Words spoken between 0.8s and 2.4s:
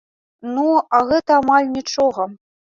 а гэта амаль нічога.